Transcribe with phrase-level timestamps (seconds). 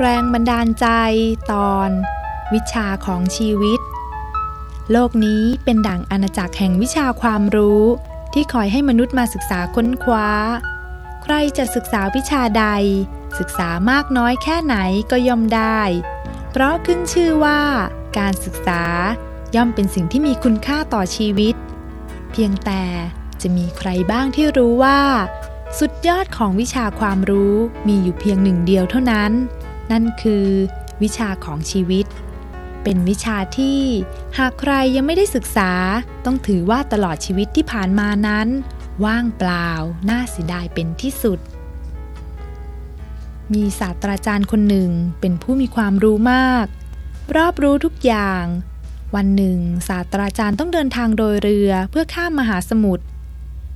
[0.00, 0.86] แรงบันดาลใจ
[1.52, 1.90] ตอน
[2.54, 3.80] วิชาของชีวิต
[4.92, 7.84] โลกนี้เป็นดั่งอาณาจักรแห่งวิชาความรู้
[8.32, 10.28] ที่คอยให้มนุษย์มาศึกษาค้นคว้า
[11.22, 12.66] ใครจะศึกษาวิชาใด
[13.38, 14.76] ศึกษามากน้อยแค่ไหน
[15.10, 15.80] ก็ย่อมได้
[16.50, 17.60] เพราะขึ้นชื่อว่า
[18.18, 18.82] การศึกษา
[19.54, 21.54] ย่อมเป็นสิ่งที่มีคุณค่าต่อชีวิต
[22.32, 22.82] เพียงแต่
[23.40, 25.00] จะมีใครบ้างที่รู้ว่า
[25.78, 27.54] สุดยอดของวิชาความรู้
[27.88, 29.32] มีอยู่เพียงหนึ่งเดียวเท่านั้น
[29.92, 30.46] นั่นคือ
[31.02, 32.06] วิชาของชีวิต
[32.82, 33.80] เป็นวิชาที่
[34.38, 35.70] หากใครยังไม่ได้ศึกษา
[36.24, 38.48] ต้องถือว่าตลอดชีวิตที่ผ่านมานั้น
[39.04, 39.70] ว่างเปล่า
[40.10, 41.38] น่าเสียดายเป็นที่สุด
[43.52, 46.66] มีศาสตราจารย์คนหนึ่งเป็นผู้มีความรู้มาก
[47.36, 48.44] รอบรู้ทุกอย่าง
[49.16, 49.58] วันหนึ่ง
[49.88, 53.04] ศาสตราจารย์ต้องเดินทางโดยเรือเพื่อข้ามมหาสมุทร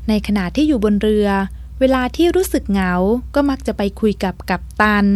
[0.09, 1.29] ในขณะที่อยู่บนเรือ
[1.81, 2.95] เวลาที่รู้สึกเหงา
[3.35, 5.07] ก็มักจะไปคุยกับกัปตัน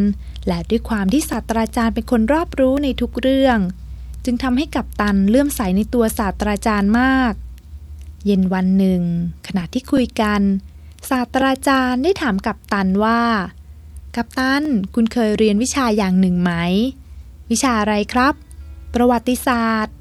[0.46, 3.58] และด้วยความที่ศาสตราจารย์เป็นคนรอบรู้ในทุกเรื่อง
[4.24, 7.32] จึงทำให้กัปตันเลื่อมใสในตัวศาสตราจารย์มาก
[8.24, 9.02] เย็นวันหนึ่ง
[9.46, 10.40] ขณะที่คุยกัน
[11.10, 13.22] ศาสตราจารย์ได้ถามกัปตันว่า
[14.16, 16.52] กัปตัน คุณเคยเรียนวิชาอย่างหนึ่งไหม
[17.50, 18.34] วิชาอะไรครับ
[18.94, 19.94] ประวัติศาสตร์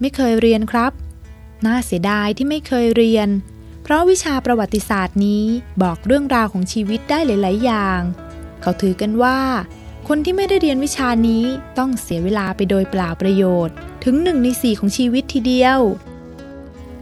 [0.00, 0.92] ไม่เคยเรียนครับ
[1.66, 3.28] น่าเสียดายที่ไม่เคยเรียน
[3.82, 5.44] เพราะวิชาประวัติศาสตร์นี้
[5.82, 8.00] บอกเรื่องราวของชีวิตได้หลาย ๆ อย่าง
[8.62, 9.38] เขาถือกันว่า
[10.08, 11.44] คนที่ไม่ได้เรียนวิชานี้
[11.78, 15.80] ต้องเสียเวลาไปโดยเปล่าประโยชน์ ถึงหนึ่งในสี่ของชีวิตทีเดียว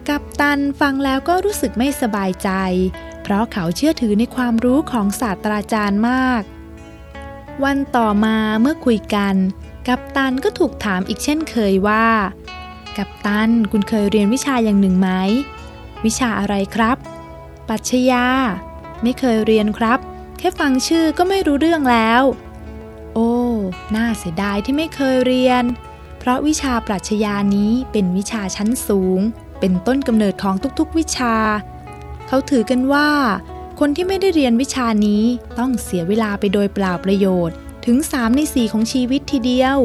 [0.09, 2.51] กัปตันฟังแล้วก็รู้สึกไม่สบายใจ
[3.23, 6.43] เพราะเขาเชื่อถือในความรู้ของศาสตราจารย์มาก
[7.65, 9.35] วันต่อมาเมื่อคุยกัน
[9.89, 12.07] กัปตันก็ถูกถามอีกเช่นเคยว่า
[12.97, 15.11] กัปตันคุณเคยเรียนวิชาอย่างหนึ่งไหม
[16.05, 16.97] วิชาอะไรครับ
[17.69, 18.25] ปัชญา
[19.03, 19.99] ไม่เคยเรียนครับ
[20.39, 22.23] แค่ฟังชื่อก็ไม่รู้เรื่องแล้ว
[23.15, 23.33] โอ้
[23.95, 25.65] น่าเสียดายที่ไม่เคยเรียน
[26.19, 29.21] เพราะวิชาปรัชญานี้เป็นวิชาชั้นสูง
[29.61, 31.35] เป็นต้นกำเนิดของทุกๆวิชา
[32.29, 33.11] เขาถือกันว่า
[33.81, 35.25] คนที่ไม่ได้เรียนวิชานี้
[35.59, 37.57] ต้องเสียเวลาไปโดยเปล่าประโยชน์
[37.87, 39.79] ถึง 3 ใน 4 ของชีวิตทีเดียว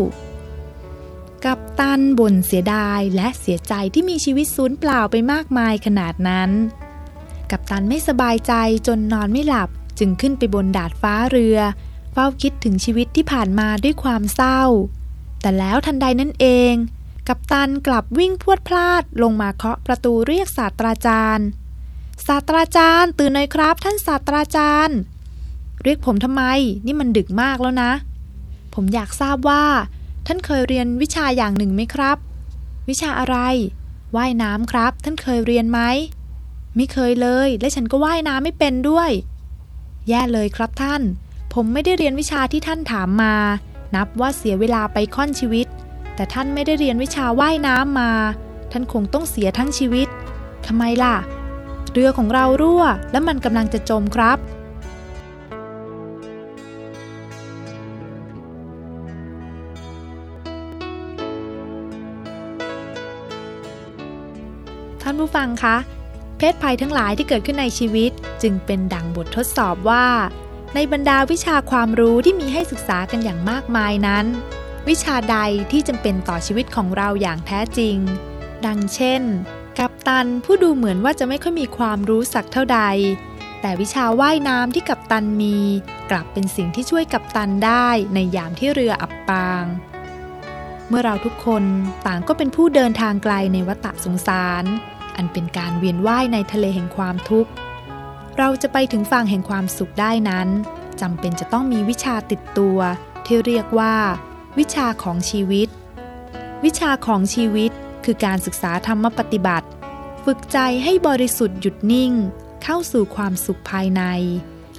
[1.45, 6.49] กับตันบ่นเสียดายและเสียใจที่มีชีวิตสูญเปล่าไปมากมายขนาดนั้น
[7.51, 8.53] กับตันไม่สบายใจ
[8.87, 11.57] จนนอนไม่หลับจึงขึ้นไปบนดาดฟ้าเรือ
[12.13, 14.61] เฝ้าคิดถึงชีวิตที่ผ่านมาด้วยความเศร้า
[15.41, 16.73] แต่แล้วทันใดนั้นเอง
[17.27, 21.47] กับตันกลับวิ่งพวดพลาดลงมาเคาะประตูเรียกศาสตราจารย์
[22.27, 24.97] ศาสตราจารย์ ตื่นหน่อยครับ ท่านศาสตราจารย์
[25.83, 26.43] เรียกผมทำไม
[26.85, 27.91] นี่มันดึกมากแล้วนะ
[28.73, 29.65] ผมอยากทราบว่า
[30.25, 32.17] ท่านเคยเรียนวิชาอย่างหนึ่งไหมครับ
[32.89, 33.37] วิชาอะไร
[34.15, 35.79] ว่ายน้ำครับ ท่านเคยเรียนไหม
[36.75, 39.09] ไม่เคยเลย และฉันก็ว่ายน้ำไม่เป็นด้วย
[40.07, 41.01] แย่เลยครับท่าน
[41.53, 43.35] ผมไม่ได้เรียนวิชาที่ท่านถามมา
[43.95, 45.67] นับว่าเสียเวลาไปค่อนชีวิต
[46.15, 48.11] แต่ท่านไม่ได้เรียนวิชาว่ายน้ำมา
[48.71, 50.07] ท่านคงต้องเสียทั้งชีวิต
[50.65, 51.15] ทำไมล่ะ
[51.93, 54.37] เรือของเรารั่ว และมันกำลังจะจมครับ
[65.03, 65.77] ท่านผู้ฟังคะ
[66.37, 70.07] เพศภัยทั้งหลายที่เกิดขึ้นในชีวิต จึงเป็นดังบททดสอบว่า
[70.75, 74.25] ในบรรดาวิชาความรู้ที่มีให้ศึกษากันอย่างมากมายนั้น
[74.89, 75.37] วิชาใด
[75.71, 77.97] ที่จำเป็นต่อชีวิตของเราอย่างแท้จริง
[78.65, 79.21] ดังเช่น
[79.77, 82.81] กัปตันผู้ดูเหมือนว่าจะไม่ค่อยมีความรู้สักเท่าใด
[83.61, 85.57] แต่วิชาว่ายน้ำที่กัปตันมี
[86.11, 89.63] กลับเป็นสิ่งที่ช่วยกัปตันได้ในยามที่เรืออับปาง
[90.95, 91.63] มื่อเราทุกคน
[92.07, 94.63] ต่างก็เป็นผู้เดินทางไกลในวัฏสงสาร
[95.15, 97.51] อันเป็นการเวียนว่ายในทะเลแห่งความทุกข์
[98.37, 100.47] เราจะไปถึงฝั่งแห่งความสุขได้นั้น
[101.01, 102.79] จำเป็นจะต้องมีวิชาติดตัว
[103.25, 103.95] ที่เรียกว่า
[104.59, 105.67] วิชาของชีวิต
[106.65, 107.71] วิชาของชีวิต
[108.05, 109.67] คือการศึกษาธรรมปฏิบัติ
[110.25, 112.11] ฝึกใจให้บริสุทธิ์หยุดนิ่ง
[112.63, 114.03] เข้าสู่ความสุขภายใน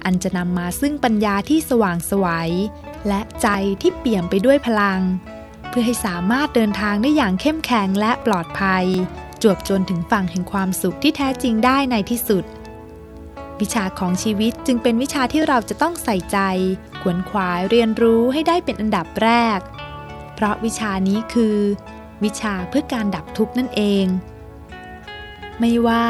[0.05, 2.51] อันจะนำมาซึ่งปัญญาที่สว่างไสวัย
[3.07, 3.47] และใจ
[3.81, 5.01] ที่เปี่ยมไปด้วยพลัง
[5.77, 8.85] พื่อให้สามารถเดินทางได้อย่างเข้มแข็งและปลอดภัย
[9.41, 12.43] จวบจนถึงฝั่งแห่งความสุขที่แท้จริงได้ในที่สุด
[13.59, 16.37] วิชาของชีวิตจึงเป็นวิชาที่เราจะต้องใส่ใจ
[17.01, 19.59] ขวนขวายเรียนรู้ให้ได้เป็นอันดับแรก
[20.33, 21.57] เพราะวิชานี้คือ
[22.23, 24.05] วิชาเพื่อการดับทุกข์นั่นเอง
[25.59, 26.05] ไม่ว่า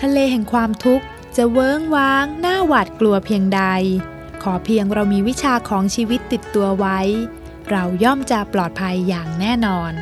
[0.00, 1.04] ทะเลแห่งความทุกข์
[1.36, 3.62] จะเวิ้งว้างหน้าหวาดกลัวเพียงใด
[4.42, 7.00] ขอเพียงเรามีวิชาของชีวิตติดตัวไว้
[7.70, 9.92] เราย่อมจะปลอดภัยอย่างแน่นอน